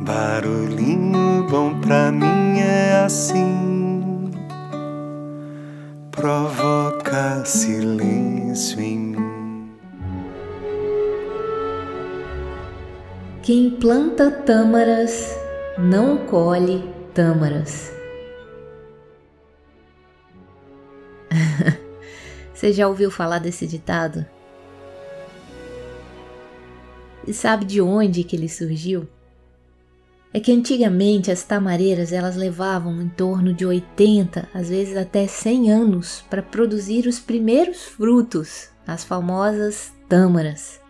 [0.00, 4.30] Barulhinho bom pra mim é assim,
[6.12, 9.76] provoca silêncio em mim.
[13.42, 15.36] Quem planta tâmaras
[15.76, 17.92] não colhe tâmaras.
[22.54, 24.24] Você já ouviu falar desse ditado?
[27.26, 29.08] E sabe de onde que ele surgiu?
[30.38, 35.72] É que antigamente as tamareiras elas levavam em torno de 80, às vezes até 100
[35.72, 40.80] anos para produzir os primeiros frutos, as famosas tâmaras.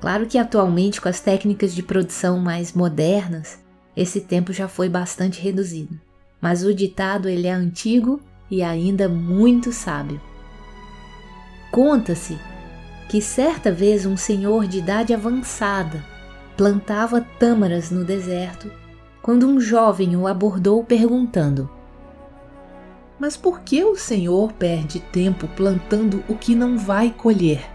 [0.00, 3.58] Claro que atualmente com as técnicas de produção mais modernas,
[3.94, 6.00] esse tempo já foi bastante reduzido.
[6.40, 10.18] Mas o ditado ele é antigo e ainda muito sábio.
[11.70, 12.38] Conta-se
[13.06, 16.02] que certa vez um senhor de idade avançada
[16.60, 18.70] plantava tâmaras no deserto
[19.22, 21.70] quando um jovem o abordou perguntando:
[23.18, 27.66] Mas por que o senhor perde tempo plantando o que não vai colher?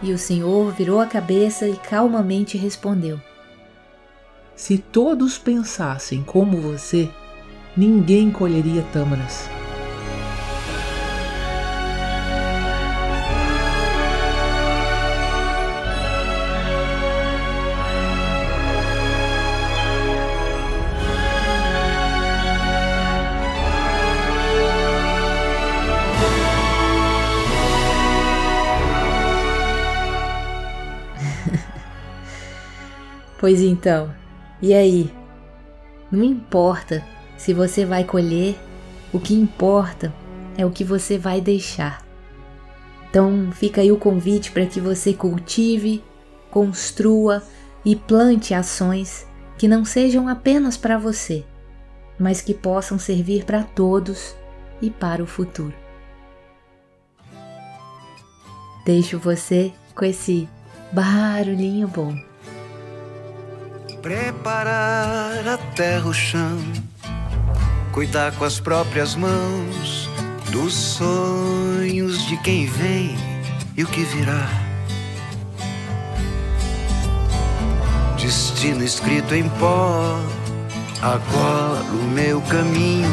[0.00, 3.20] E o senhor virou a cabeça e calmamente respondeu:
[4.54, 7.10] Se todos pensassem como você,
[7.76, 9.48] ninguém colheria tâmaras.
[33.42, 34.14] Pois então,
[34.62, 35.12] e aí?
[36.12, 37.04] Não importa
[37.36, 38.56] se você vai colher,
[39.12, 40.14] o que importa
[40.56, 42.06] é o que você vai deixar.
[43.10, 46.04] Então fica aí o convite para que você cultive,
[46.52, 47.42] construa
[47.84, 49.26] e plante ações
[49.58, 51.44] que não sejam apenas para você,
[52.20, 54.36] mas que possam servir para todos
[54.80, 55.74] e para o futuro.
[58.86, 60.48] Deixo você com esse
[60.92, 62.31] barulhinho bom
[64.02, 66.58] preparar a terra, o chão,
[67.92, 70.10] cuidar com as próprias mãos
[70.50, 73.16] dos sonhos de quem vem
[73.76, 74.48] e o que virá.
[78.20, 80.18] Destino escrito em pó,
[81.00, 83.08] agora o meu caminho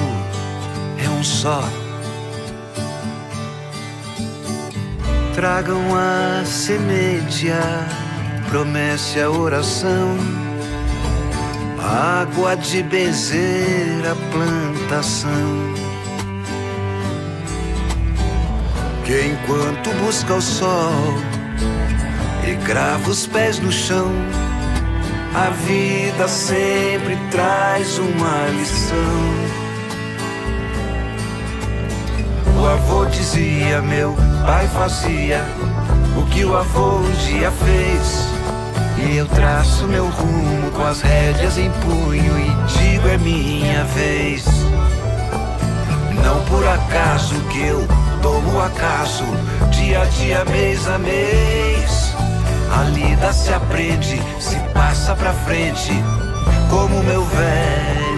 [1.06, 1.64] é um só.
[5.36, 7.86] Tragam a semente, a
[8.50, 10.49] promessa, a oração
[11.82, 15.74] água de benzer a plantação.
[19.06, 21.16] Que enquanto busca o sol
[22.48, 24.12] e crava os pés no chão,
[25.34, 29.60] a vida sempre traz uma lição.
[32.62, 35.44] O avô dizia, meu pai fazia
[36.18, 38.39] o que o avô um dia fez.
[39.20, 44.46] Eu traço meu rumo com as rédeas em punho e digo é minha vez.
[46.24, 47.86] Não por acaso que eu
[48.22, 49.26] tomo acaso,
[49.72, 52.16] dia a dia, mês a mês.
[52.72, 55.92] A lida se aprende, se passa pra frente,
[56.70, 58.09] como meu velho